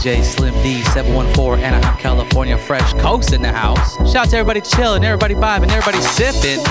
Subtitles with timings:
[0.00, 3.96] DJ Slim D, 714 Anaheim, California, fresh coast in the house.
[4.10, 6.64] Shout out to everybody chilling, everybody vibing, everybody sipping.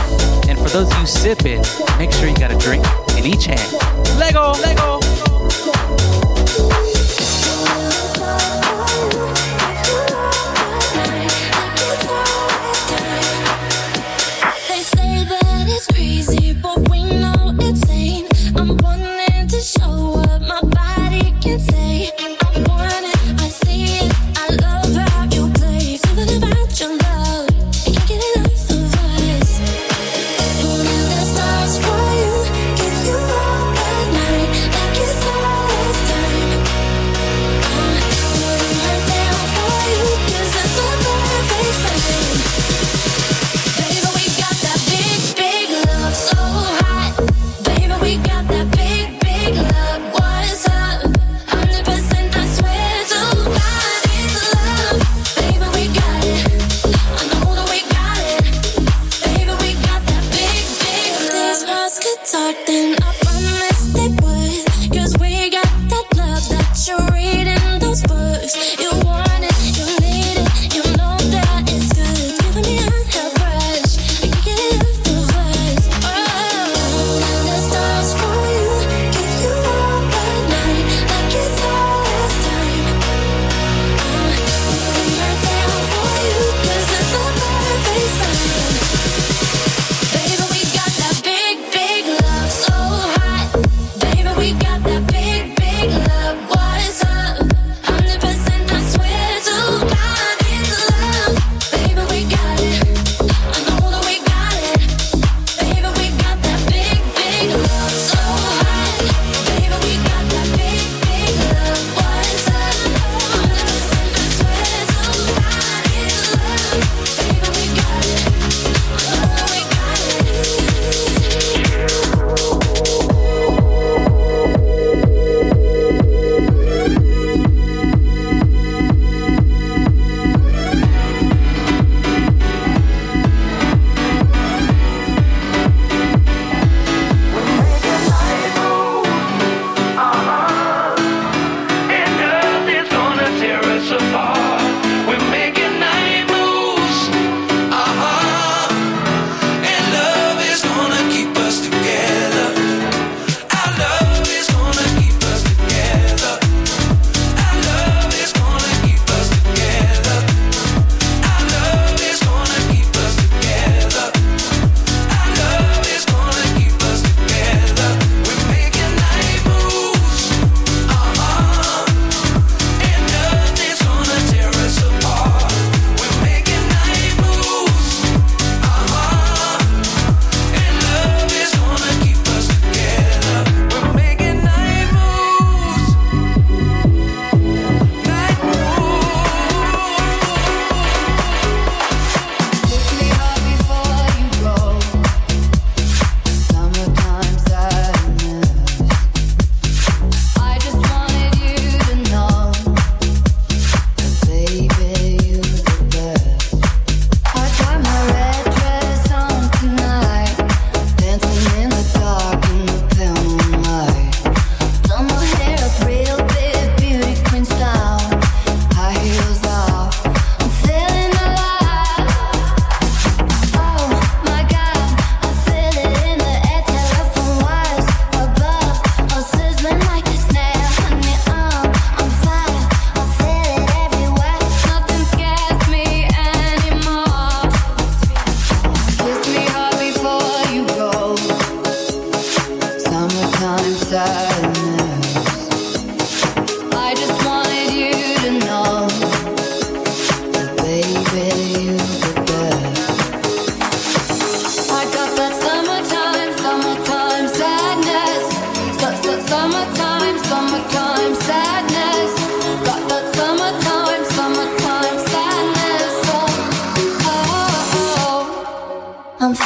[0.50, 1.62] And for those of you sipping,
[2.00, 2.84] make sure you got a drink
[3.19, 3.72] in each hand.
[4.17, 5.09] Lego, Lego.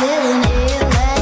[0.05, 1.12] Like a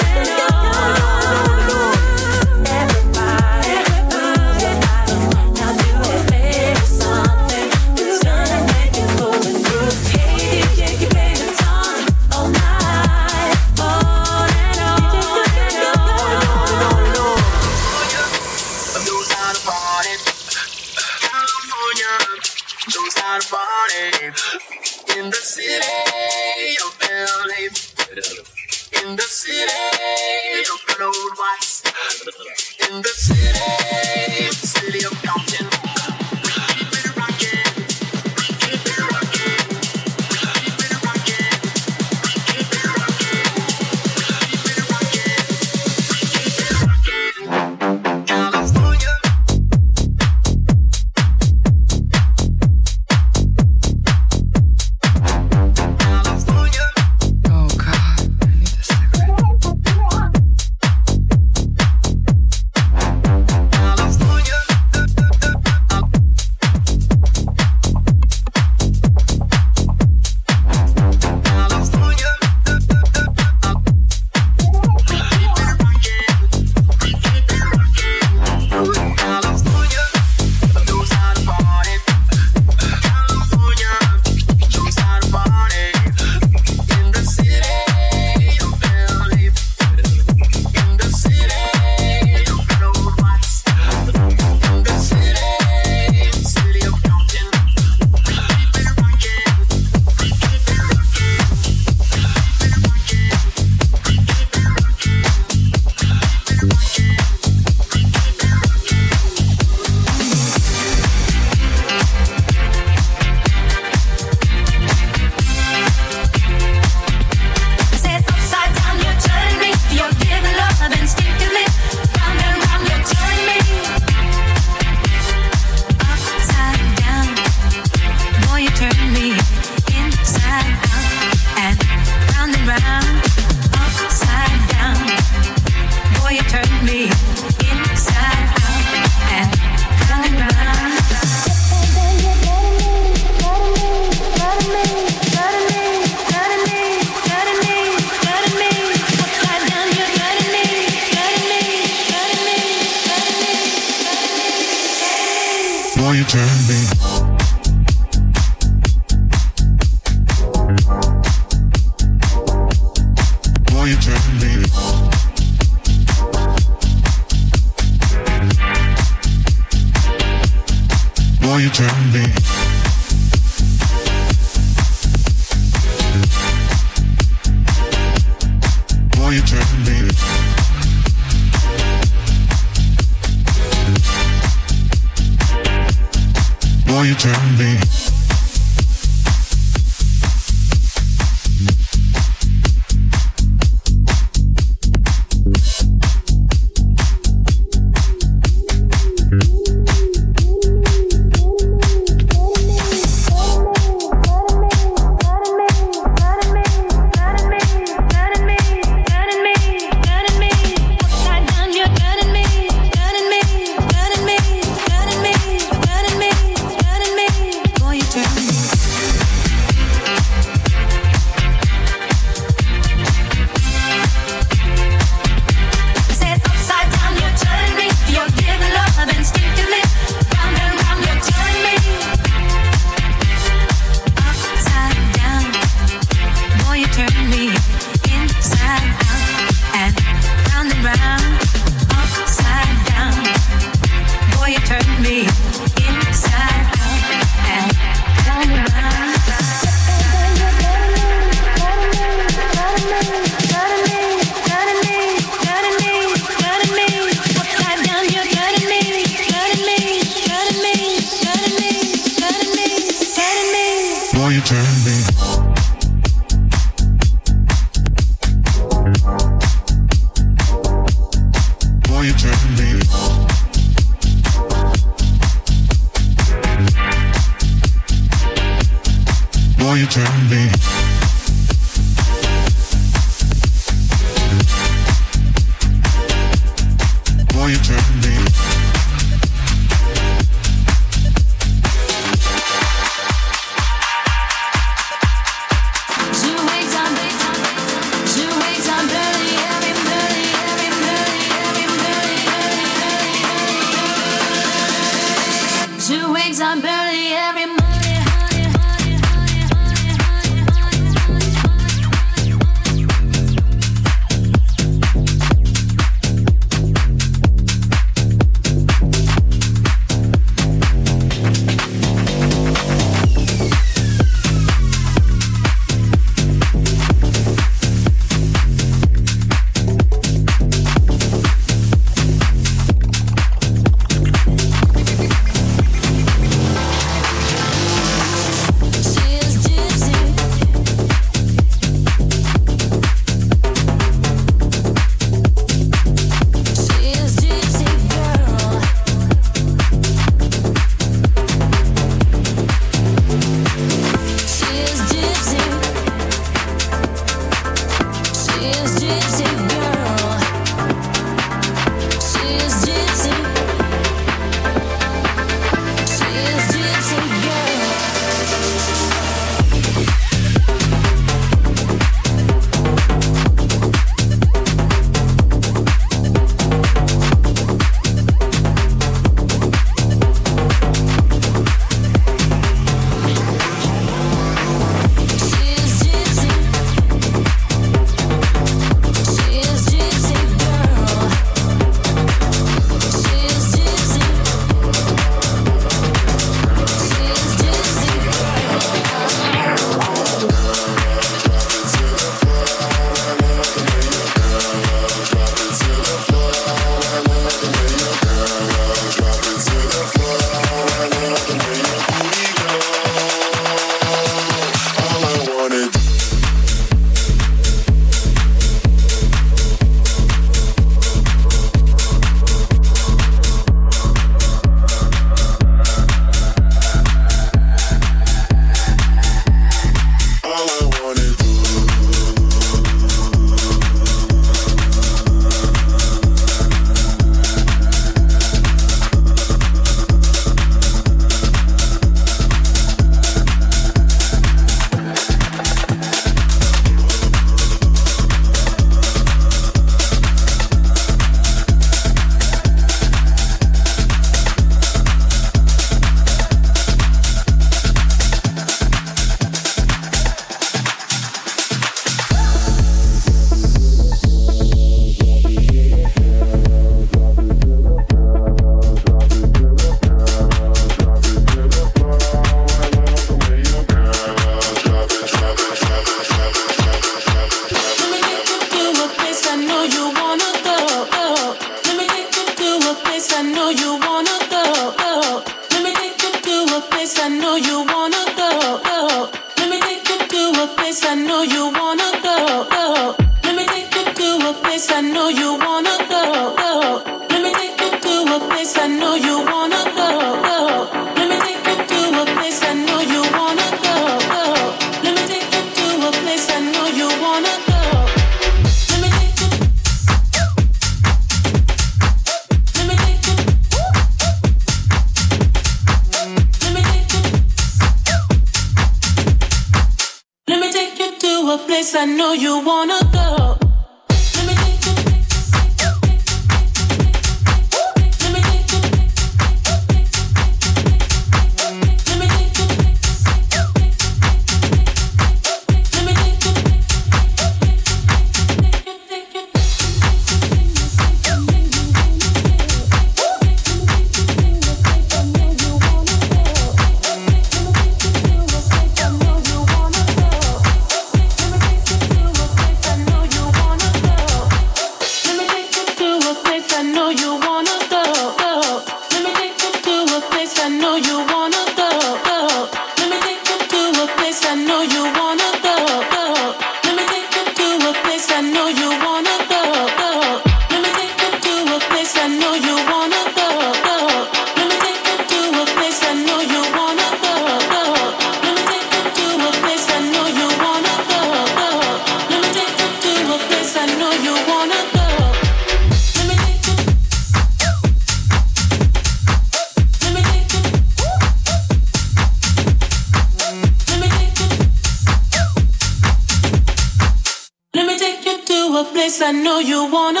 [599.69, 600.00] wanna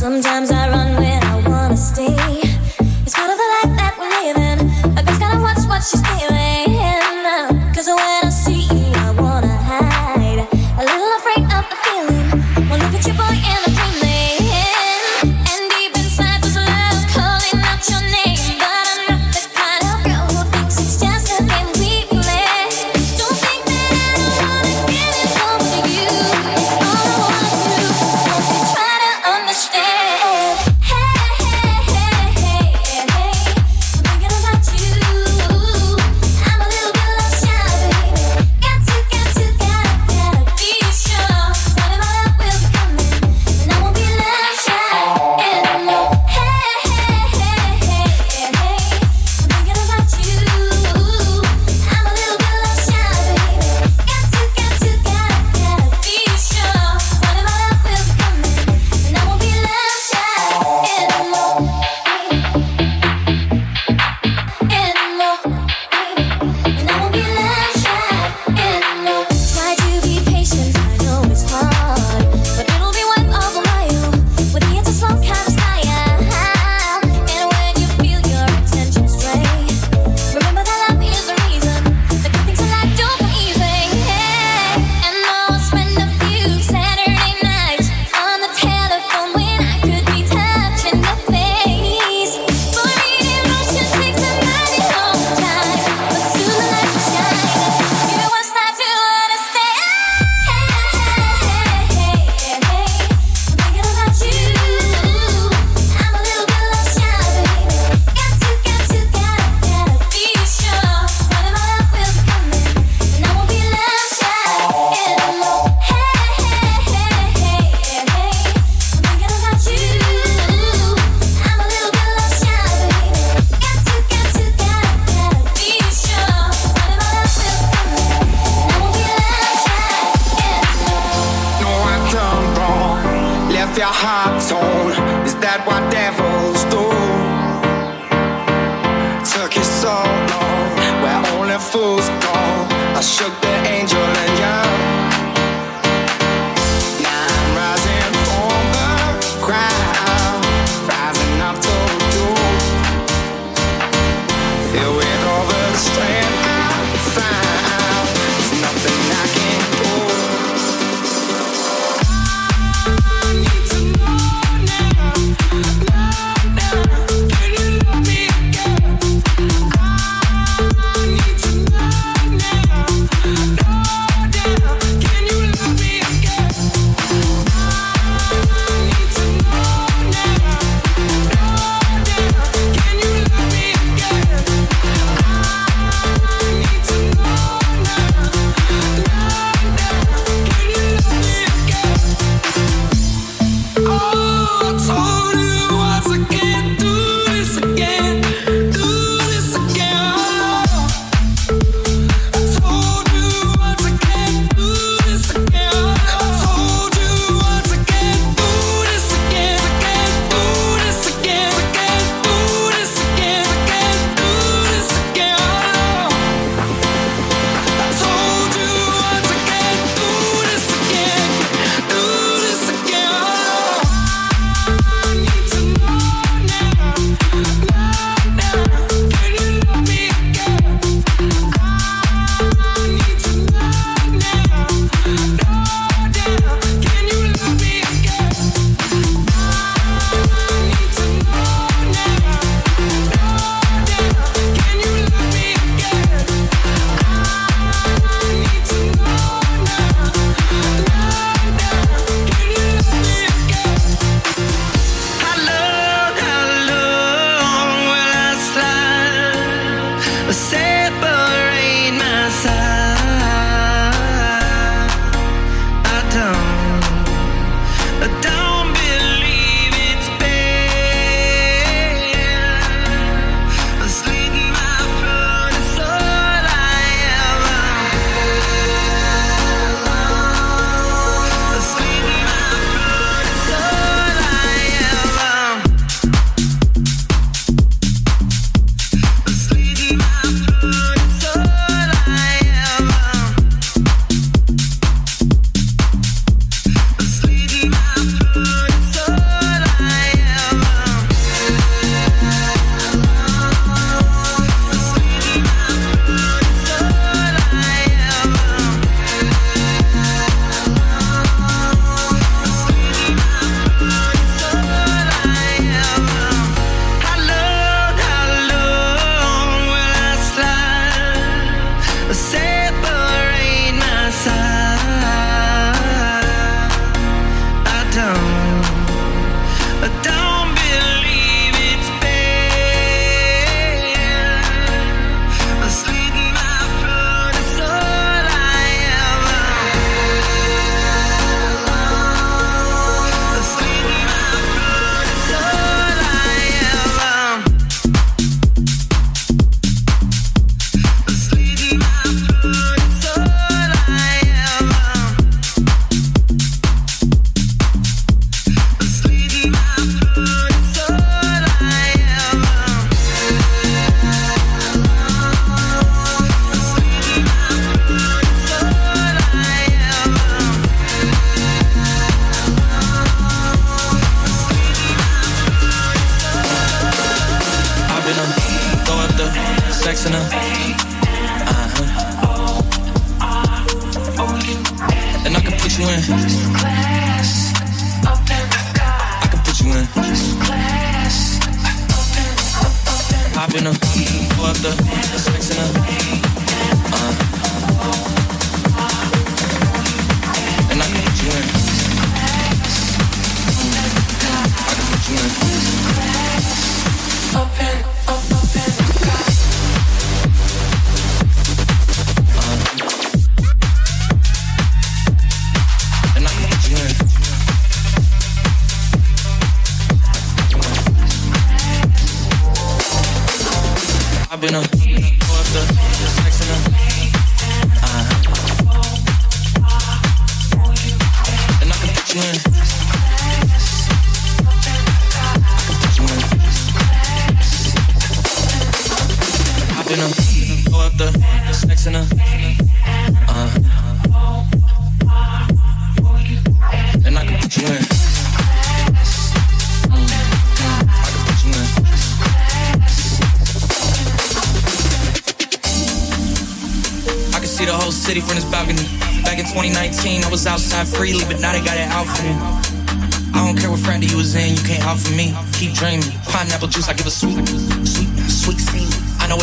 [0.00, 0.69] Sometimes I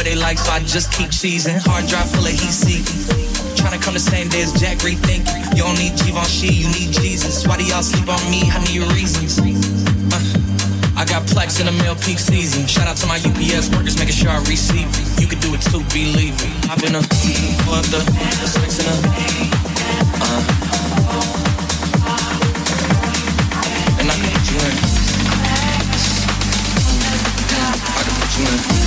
[0.07, 1.59] they like, so I just keep cheesing.
[1.67, 3.03] Hard drive full of heat seeking.
[3.59, 5.27] Tryna come the same day as Jack rethink.
[5.51, 7.45] You don't need Givenchy, you need Jesus.
[7.45, 8.47] Why do y'all sleep on me?
[8.47, 9.35] I need reasons.
[9.35, 10.23] Uh,
[10.95, 12.65] I got plex in the mail peak season.
[12.67, 15.19] Shout out to my UPS workers making sure I receive it.
[15.19, 16.55] You can do it too, believe me.
[16.71, 17.03] I've been a
[17.67, 17.99] what the
[18.47, 18.95] sex in a
[20.23, 20.41] uh.
[23.99, 24.71] And I can put you in.
[27.91, 28.86] I can put you in.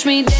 [0.00, 0.39] push me down.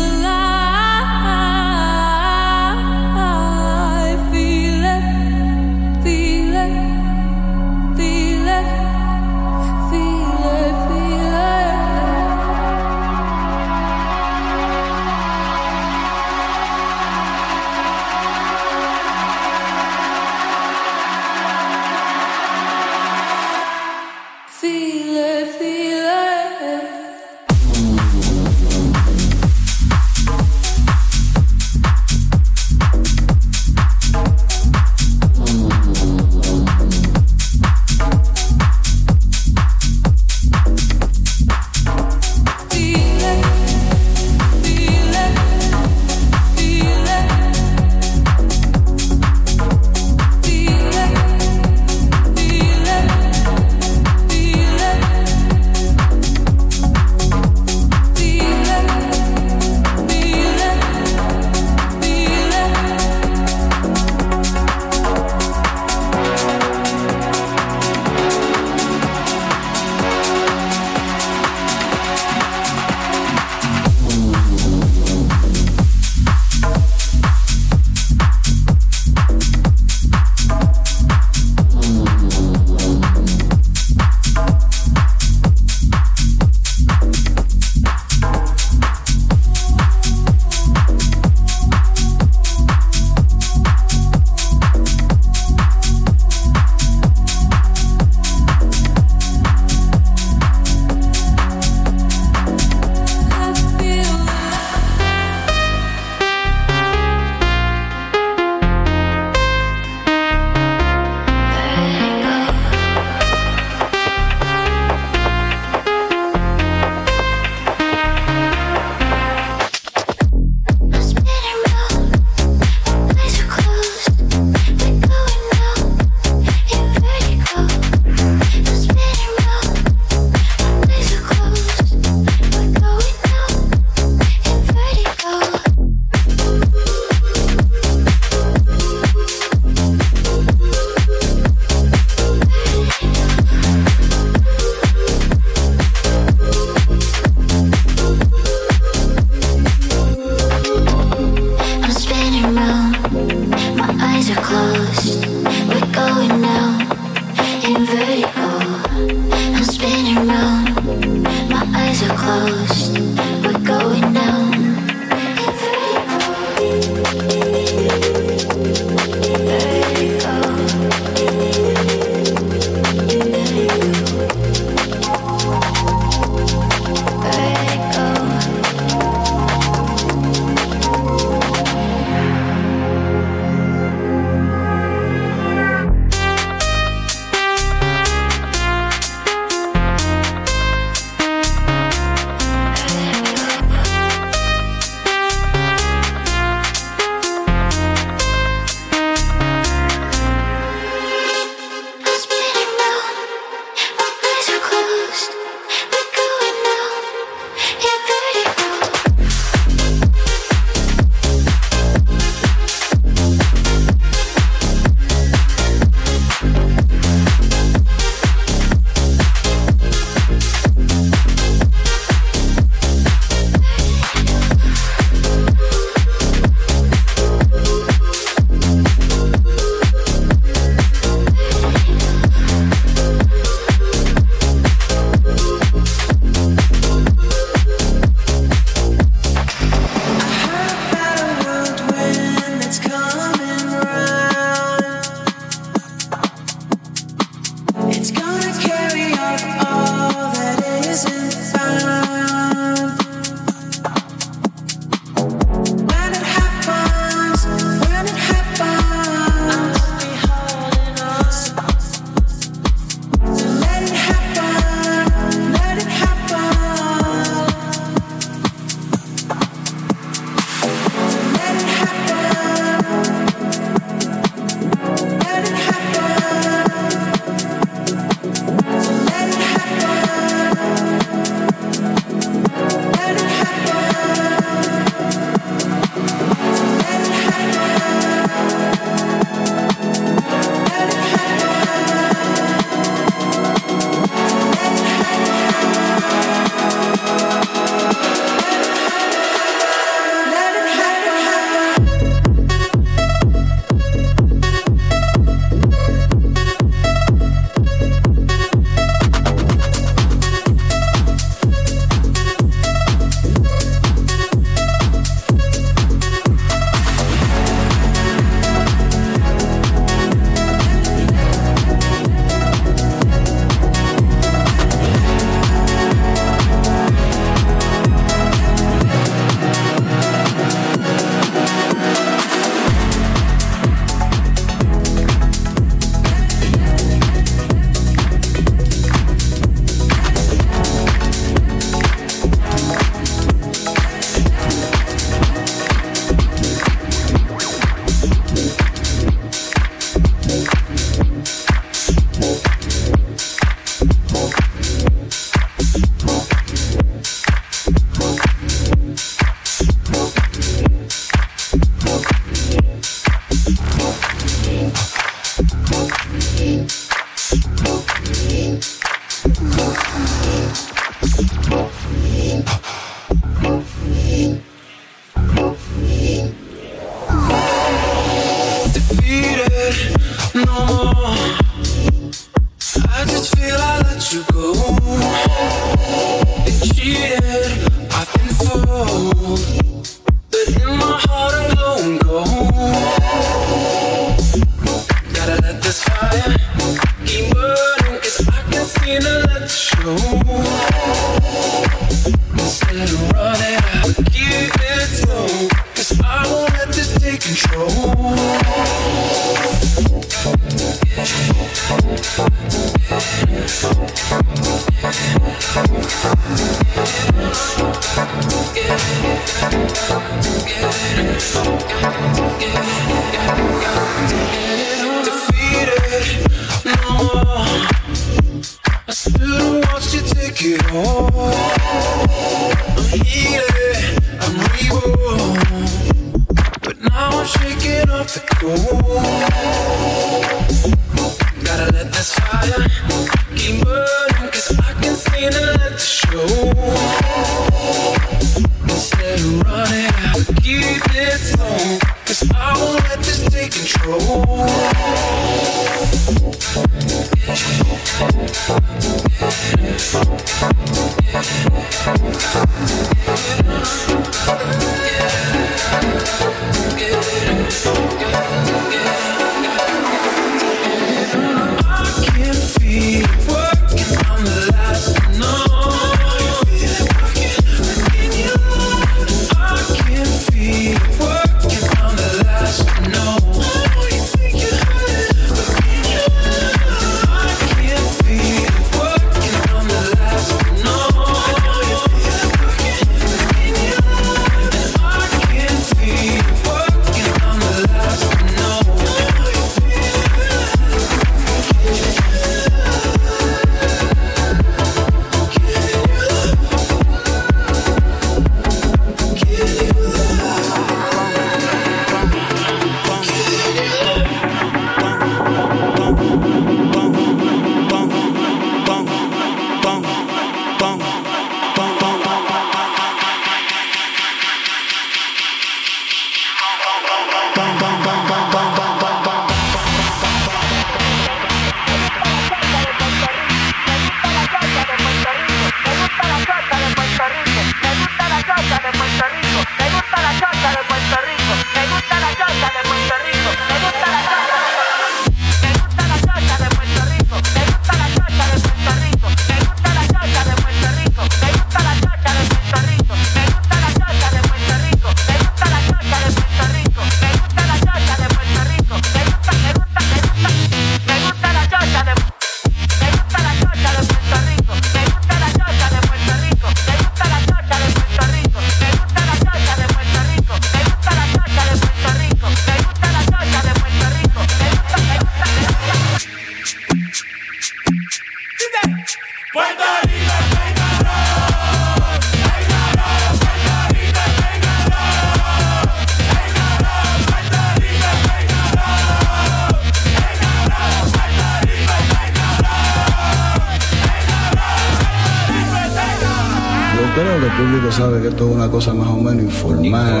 [598.51, 600.00] Cosa más o menos informal.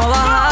[0.00, 0.49] Que las vamos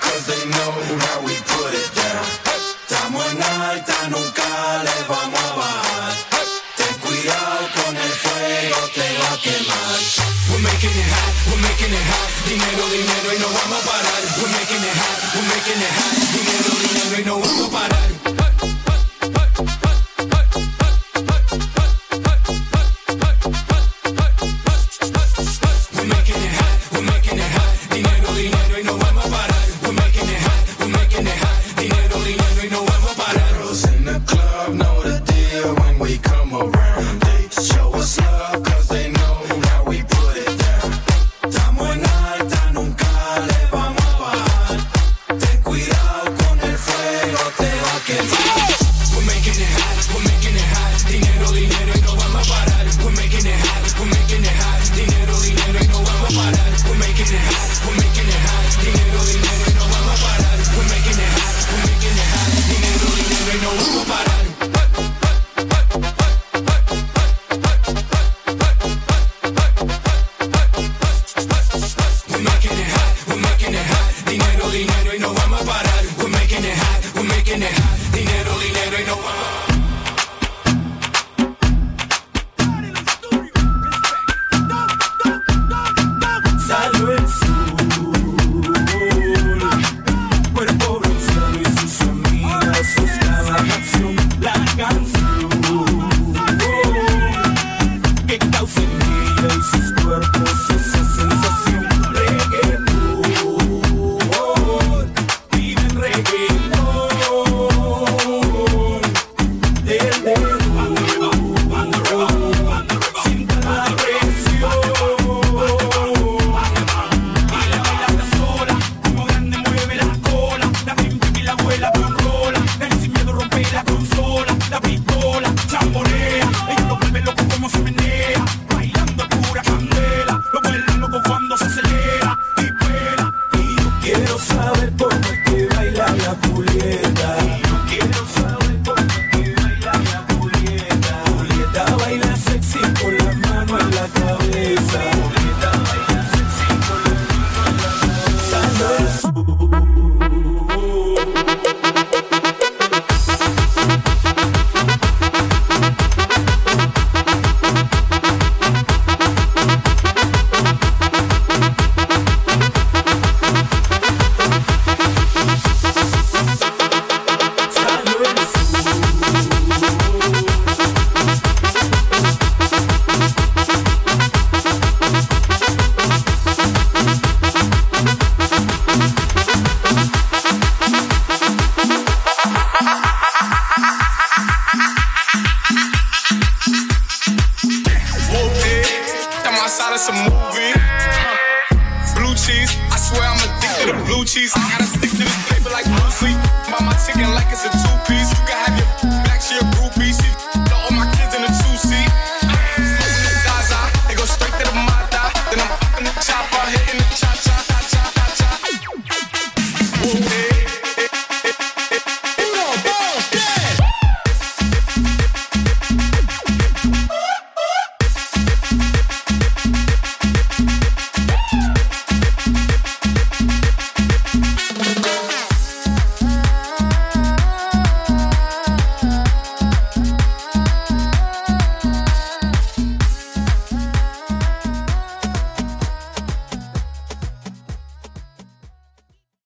[0.00, 0.72] cause they know
[1.04, 2.24] how we put it down.
[2.82, 4.48] Estamos en alta, nunca
[4.86, 6.14] le vamos a bajar.
[6.76, 9.98] Ten cuidado con el fuego, te va a quemar.
[10.50, 12.28] We're making it hot, we're making it hot.
[12.48, 14.22] Dinero, dinero y no vamos a parar.
[14.38, 16.14] We're making it hot, we're making it hot.
[16.34, 18.77] Dinero, dinero y no vamos a parar.